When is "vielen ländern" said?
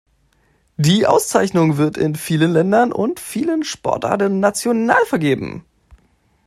2.15-2.91